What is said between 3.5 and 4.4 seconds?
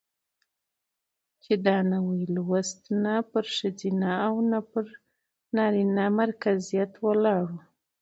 ښځينه او